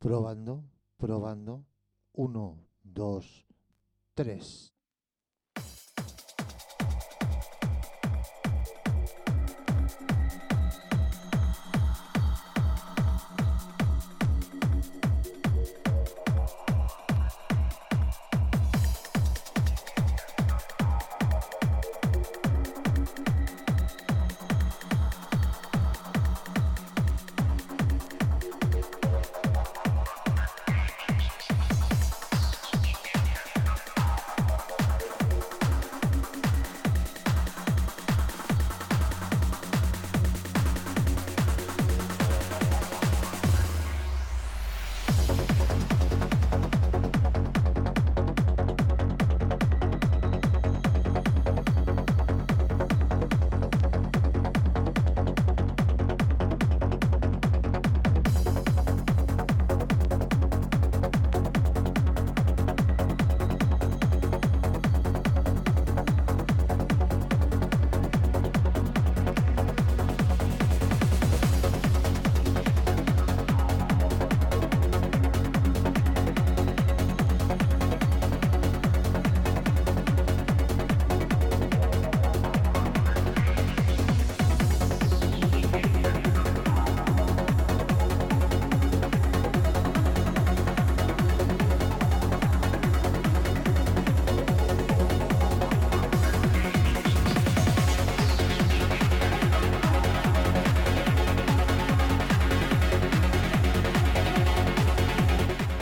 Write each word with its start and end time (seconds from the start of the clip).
Probando, 0.00 0.64
probando. 0.96 1.66
Uno, 2.14 2.58
dos, 2.82 3.46
tres. 4.14 4.72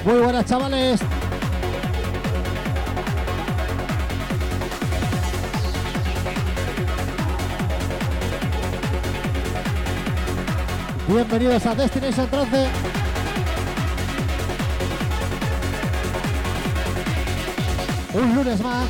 Muy 0.09 0.21
buenas 0.21 0.47
chavales. 0.47 1.01
Bienvenidos 11.07 11.67
a 11.67 11.75
Destination 11.75 12.27
13. 12.27 12.69
Un 18.15 18.35
lunes 18.35 18.61
más. 18.63 18.89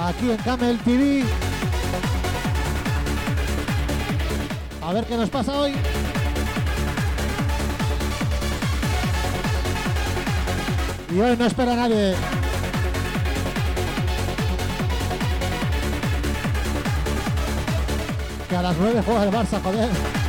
Aquí 0.00 0.30
en 0.30 0.36
Camel 0.36 0.78
TV. 0.80 1.24
A 4.82 4.92
ver 4.92 5.06
qué 5.06 5.16
nos 5.16 5.30
pasa 5.30 5.52
hoy. 5.60 5.72
Y 11.14 11.20
hoy 11.20 11.36
no 11.36 11.46
espera 11.46 11.76
nadie. 11.76 12.16
Que 18.48 18.56
a 18.56 18.62
las 18.62 18.76
9 18.76 19.02
juega 19.06 19.22
el 19.22 19.30
Barça, 19.30 19.62
joder. 19.62 20.23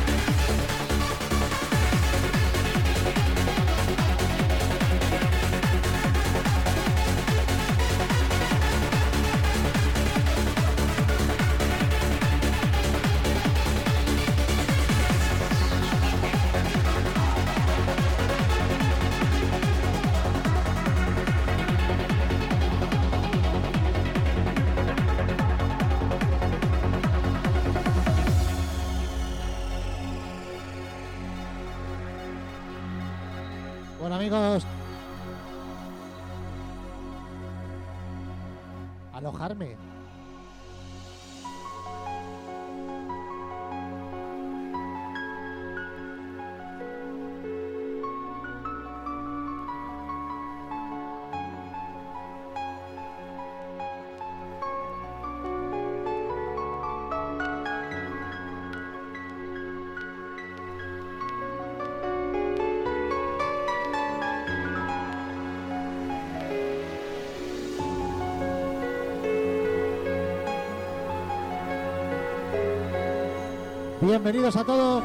Bienvenidos 74.06 74.54
a 74.54 74.62
todos. 74.62 75.02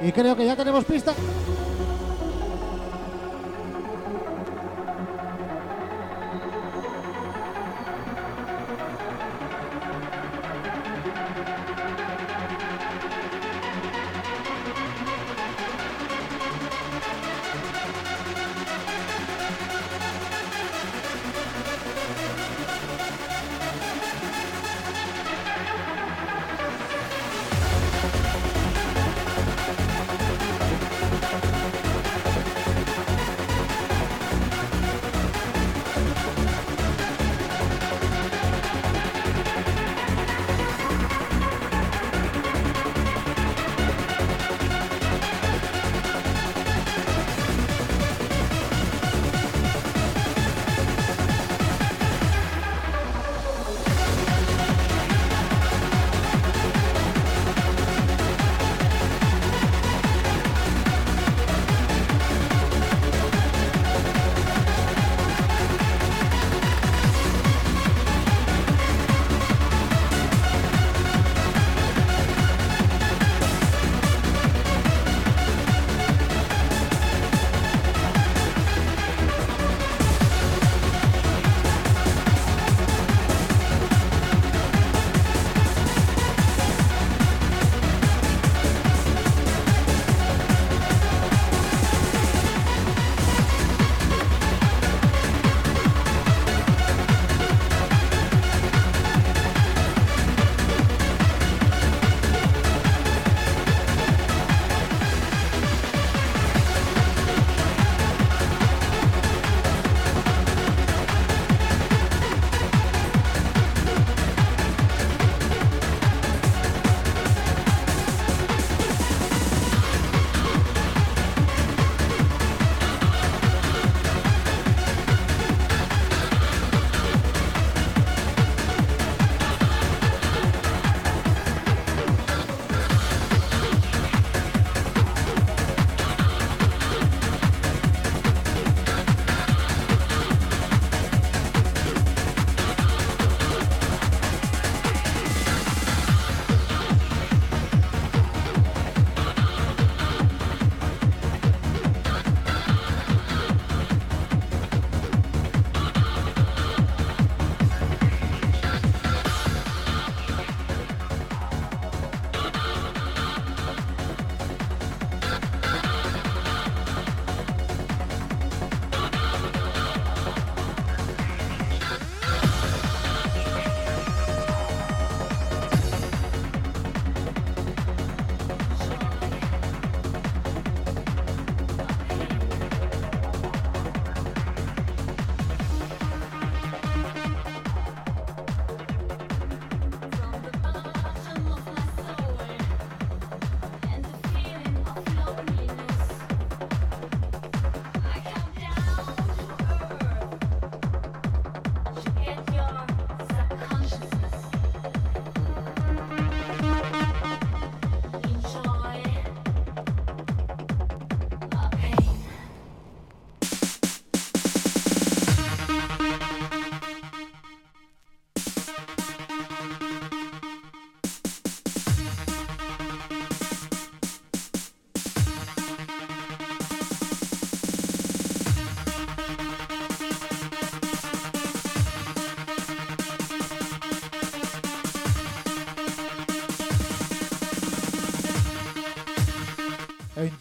Y 0.00 0.12
creo 0.12 0.36
que 0.36 0.46
ya 0.46 0.54
tenemos 0.54 0.84
pista. 0.84 1.12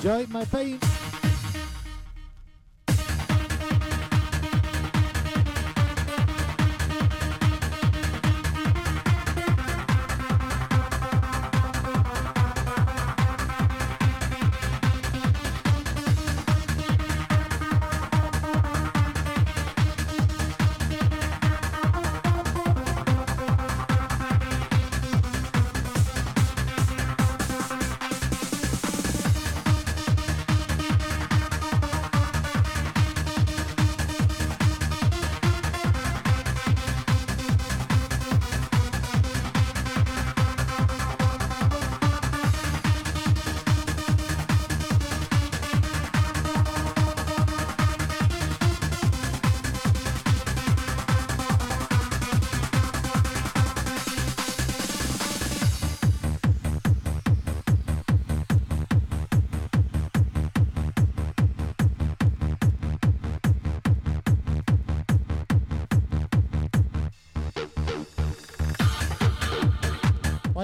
enjoy 0.09 0.25
my 0.33 0.45
pain. 0.45 0.88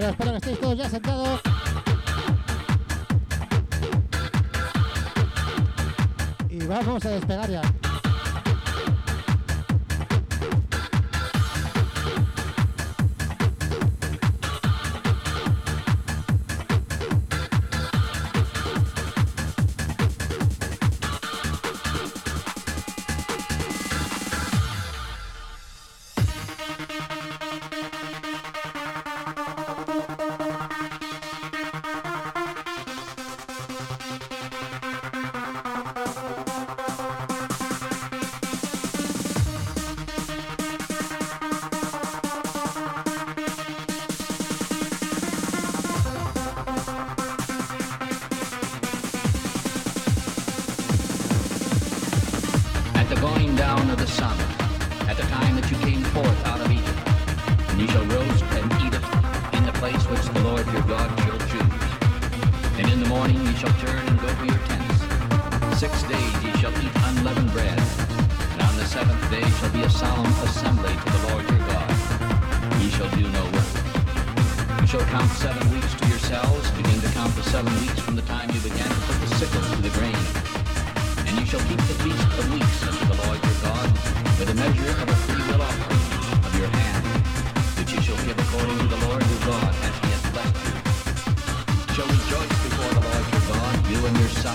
Bueno, 0.05 0.11
espero 0.11 0.31
que 0.31 0.37
estéis 0.37 0.59
todos 0.59 0.77
ya 0.77 0.87
sentados. 0.87 1.41
Y 6.47 6.59
vamos 6.67 7.05
a 7.05 7.09
despegar 7.09 7.49
ya. 7.49 7.61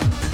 Bye. 0.00 0.29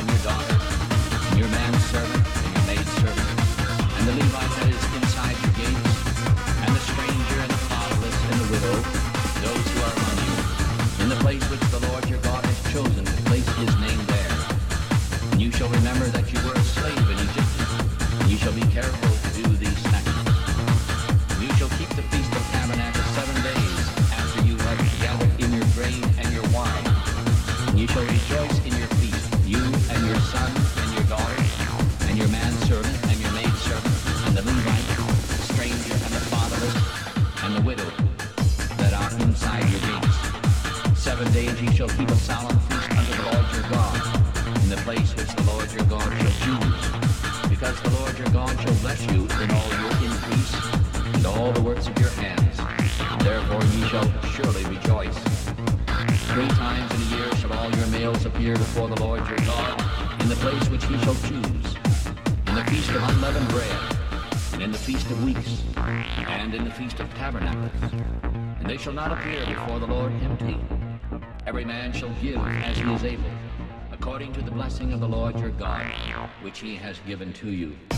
which 76.56 76.70
he 76.70 76.75
has 76.76 76.98
given 77.06 77.34
to 77.34 77.50
you. 77.50 77.95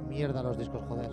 mierda 0.00 0.42
los 0.42 0.58
discos, 0.58 0.82
joder. 0.88 1.10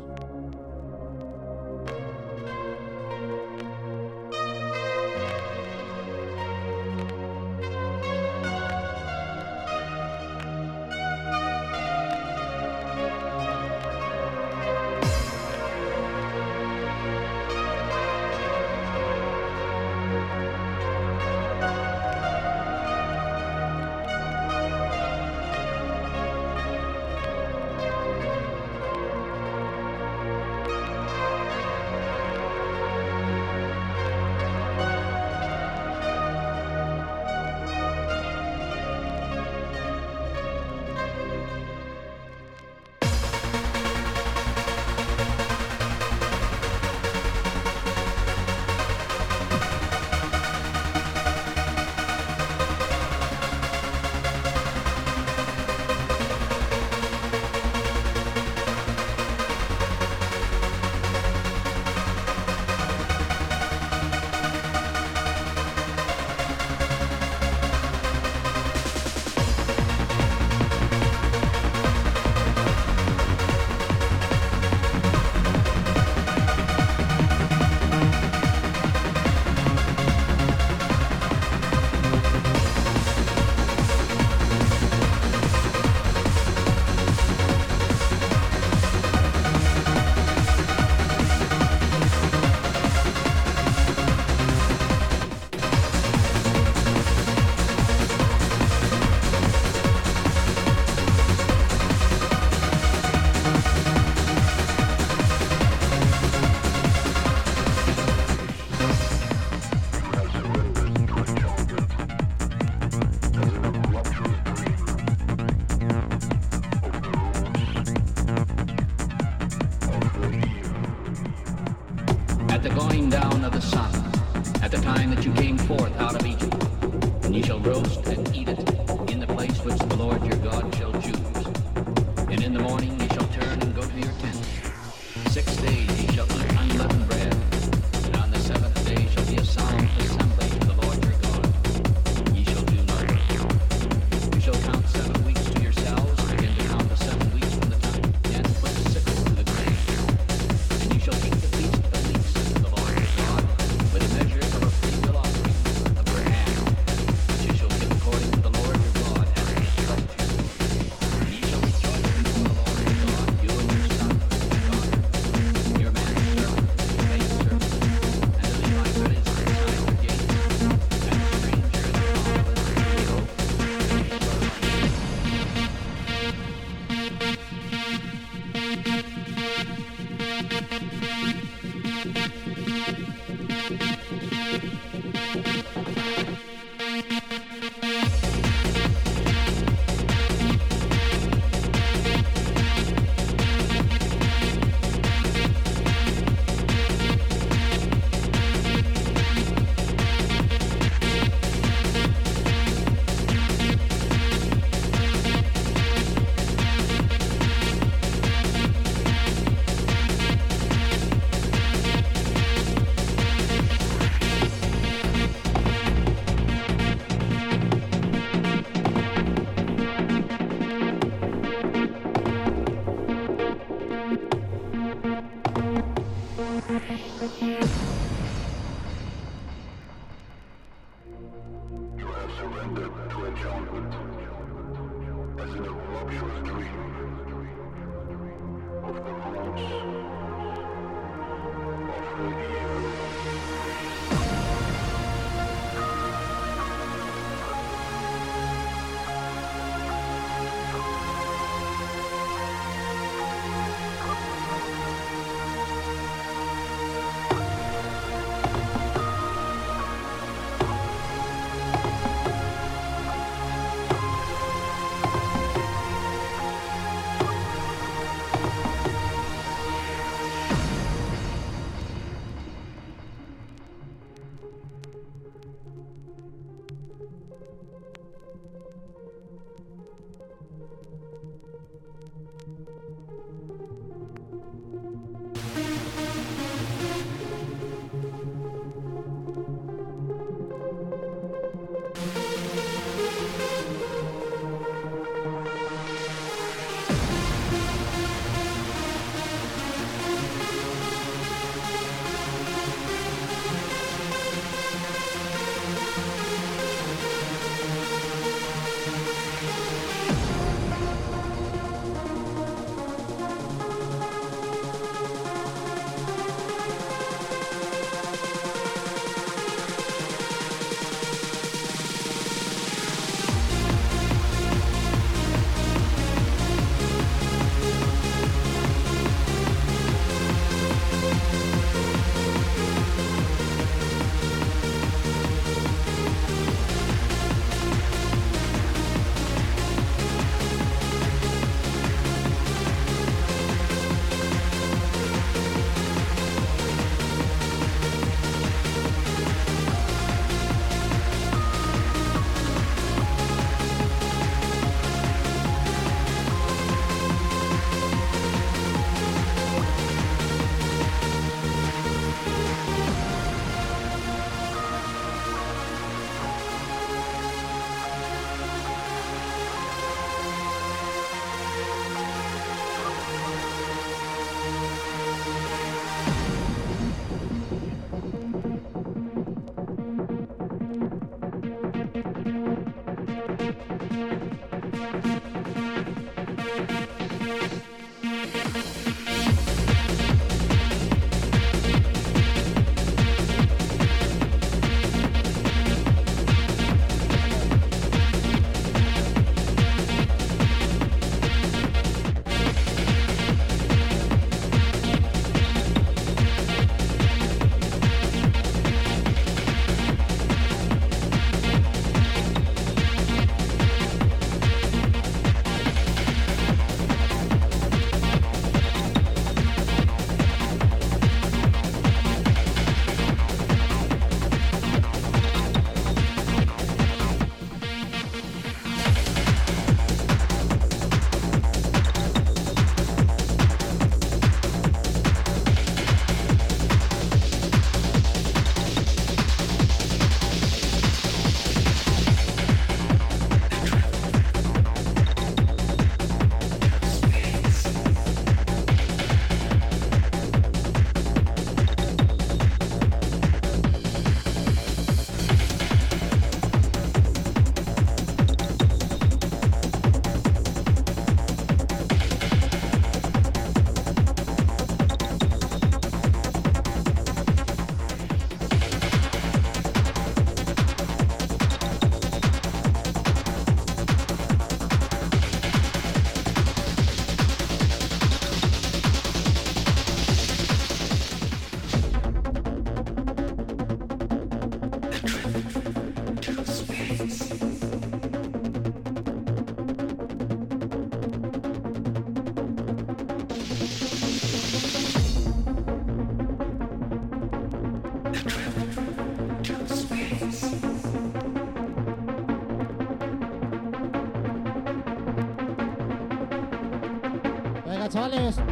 Martínez. 508.16 508.45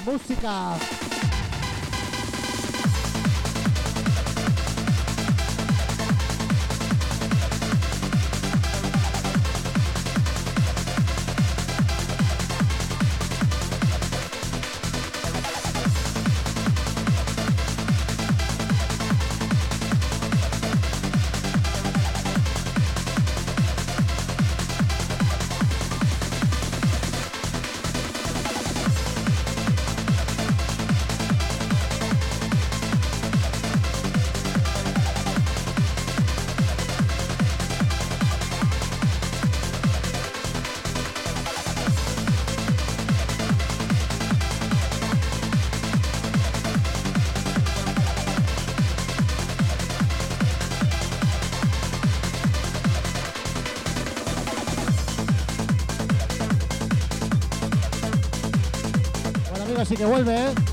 Música. 0.00 0.99
Que 60.00 60.06
vuelve, 60.06 60.69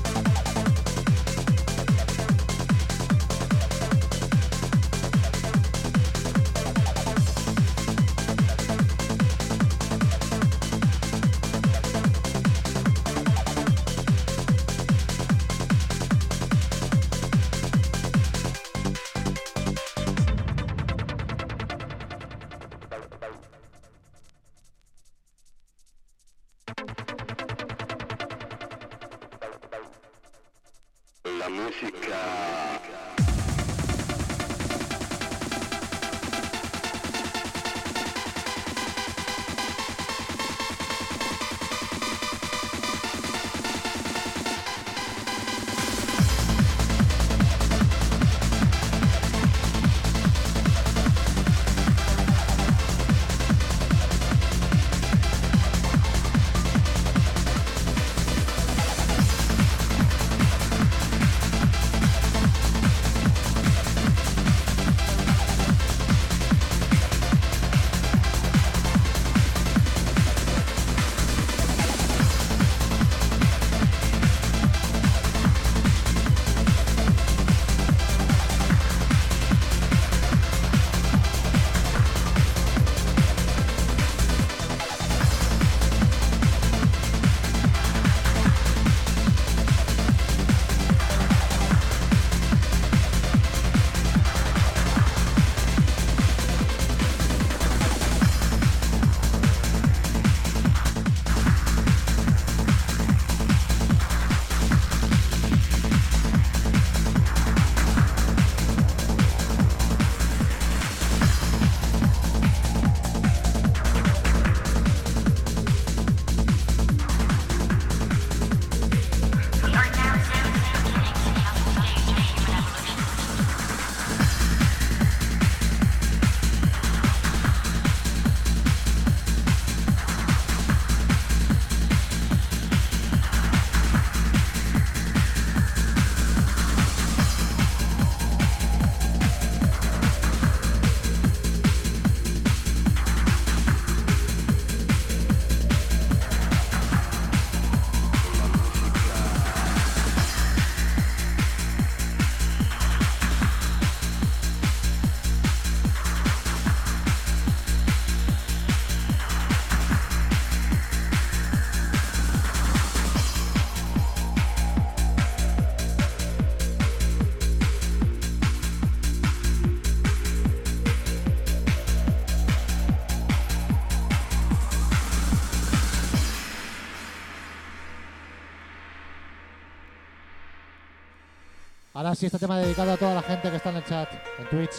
Ahora 182.18 182.20
sí, 182.20 182.26
este 182.34 182.38
tema 182.40 182.58
dedicado 182.58 182.92
a 182.94 182.96
toda 182.96 183.14
la 183.14 183.22
gente 183.22 183.48
que 183.48 183.58
está 183.58 183.70
en 183.70 183.76
el 183.76 183.84
chat, 183.84 184.08
en 184.40 184.48
Twitch. 184.48 184.74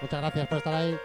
Muchas 0.00 0.20
gracias 0.20 0.48
por 0.48 0.58
estar 0.58 0.74
ahí. 0.74 0.98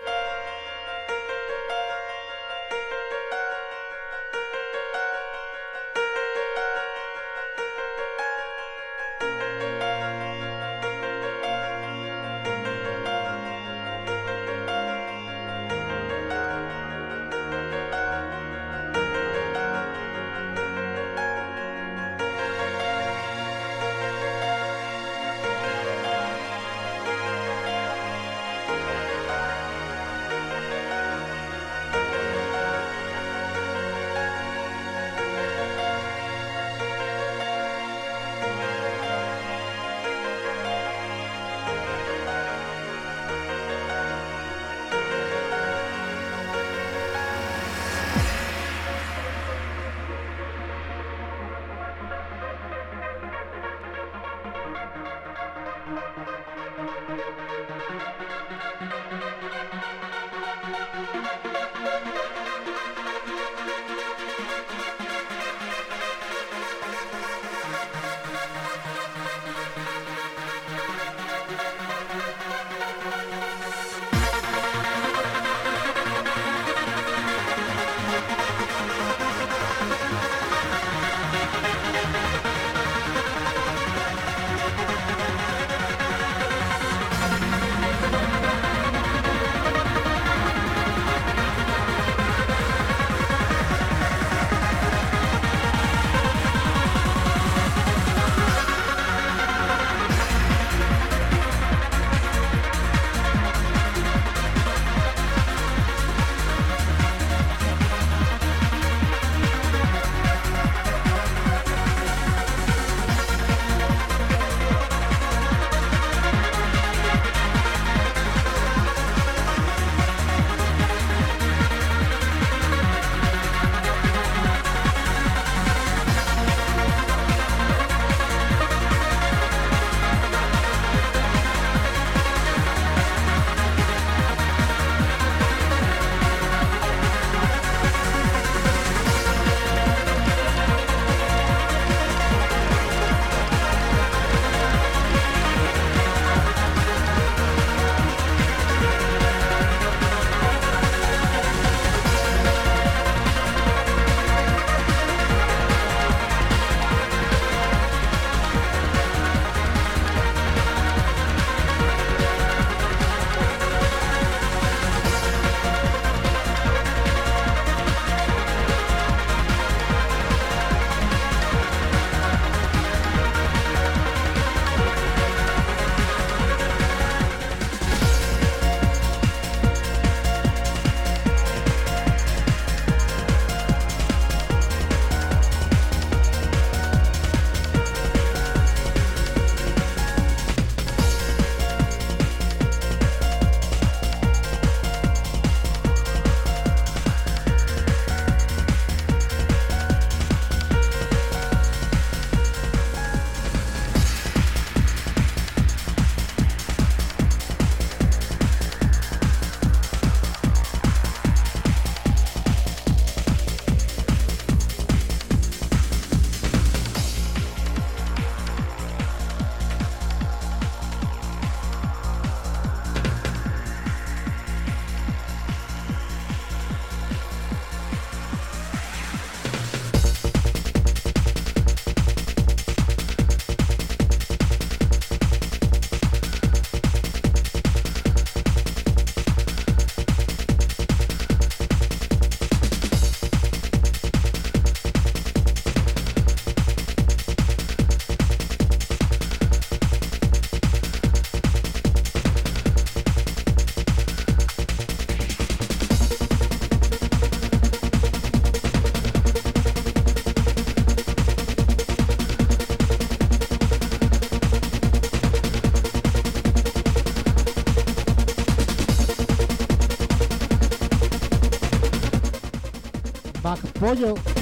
Pollo. 273.87 274.36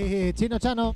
Y 0.00 0.32
Chino 0.32 0.58
Chano. 0.58 0.94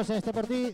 José, 0.00 0.16
este 0.16 0.32
por 0.32 0.46
ti. 0.46 0.72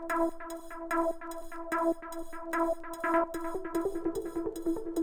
Thank 0.00 0.32
you. 4.66 4.97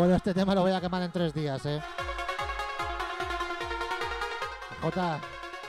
Bueno, 0.00 0.16
este 0.16 0.32
tema 0.32 0.54
lo 0.54 0.62
voy 0.62 0.72
a 0.72 0.80
quemar 0.80 1.02
en 1.02 1.12
tres 1.12 1.34
días, 1.34 1.60
¿eh? 1.66 1.78
J, 4.80 5.20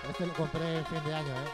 este 0.10 0.26
lo 0.26 0.34
compré 0.36 0.78
en 0.78 0.86
fin 0.86 1.04
de 1.04 1.14
año, 1.14 1.28
¿eh? 1.28 1.50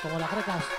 Como 0.00 0.18
las 0.18 0.30
grecas. 0.32 0.77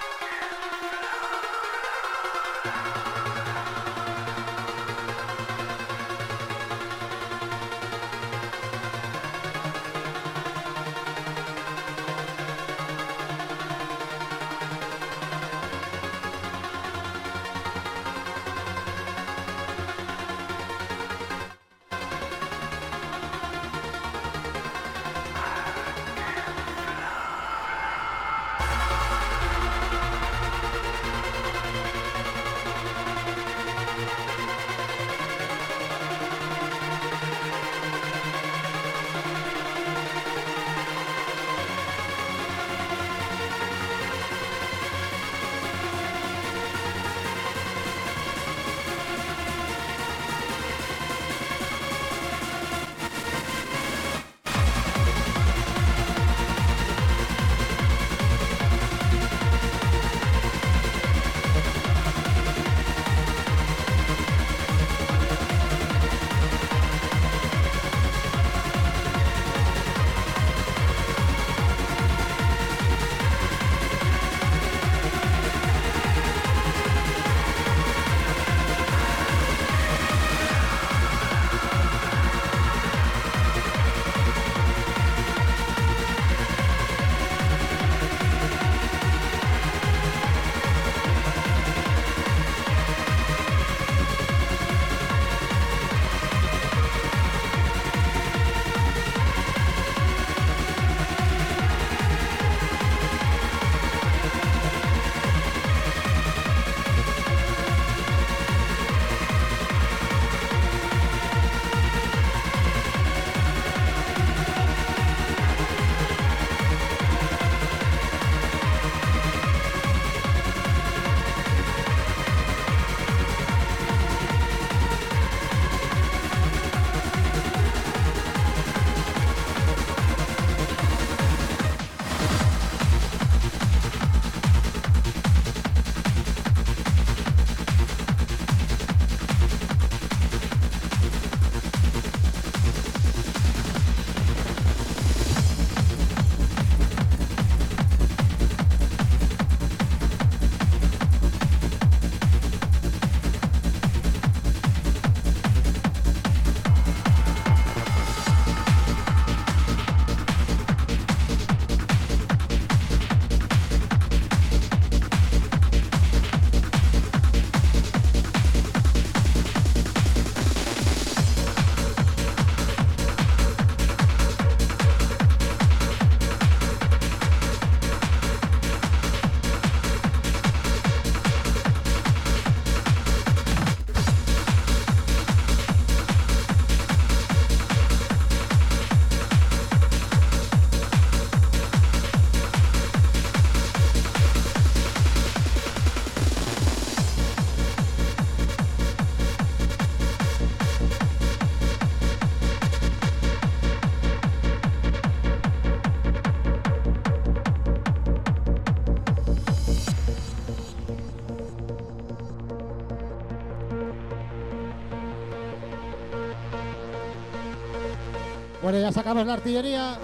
Bueno, 218.69 218.83
ya 218.83 218.91
sacamos 218.91 219.25
la 219.25 219.33
artillería. 219.33 219.97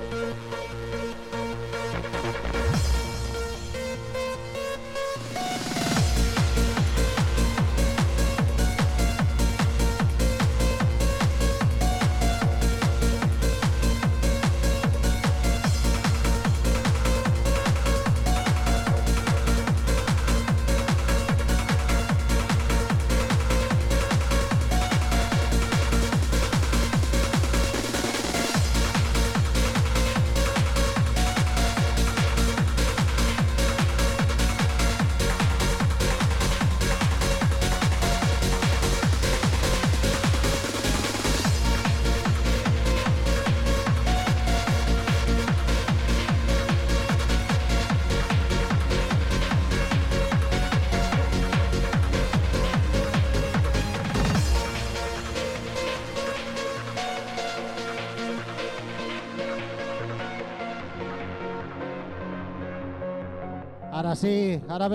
Ahora 64.16 64.22
sí, 64.30 64.62
ahora 64.70 64.88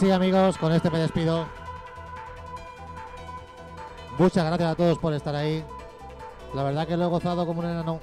sí, 0.00 0.10
amigos, 0.10 0.56
con 0.56 0.72
este 0.72 0.90
me 0.90 0.98
despido. 0.98 1.46
Muchas 4.18 4.46
gracias 4.46 4.72
a 4.72 4.74
todos 4.74 4.98
por 4.98 5.12
estar 5.12 5.34
ahí. 5.34 5.62
La 6.54 6.62
verdad 6.62 6.88
que 6.88 6.96
lo 6.96 7.04
he 7.04 7.08
gozado 7.08 7.46
como 7.46 7.60
un 7.60 7.66
enano. 7.66 8.00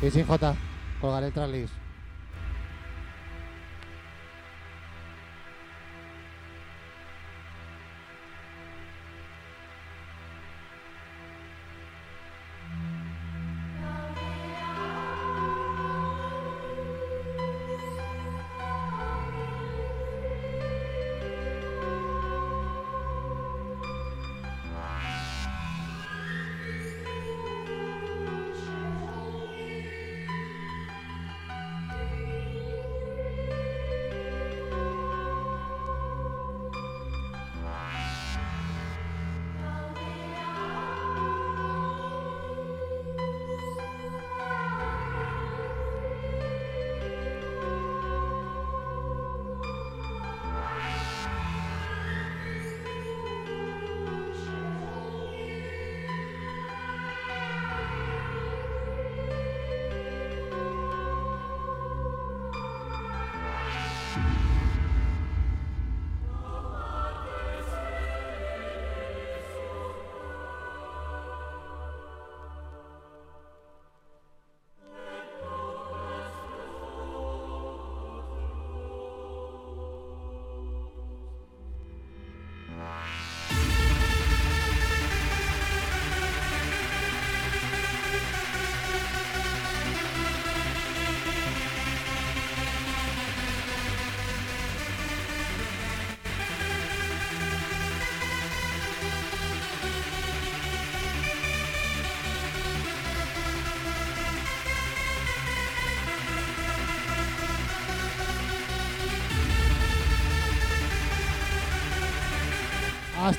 Y 0.00 0.10
sin 0.10 0.24
J, 0.24 0.54
colgaré 1.00 1.26
el 1.26 1.32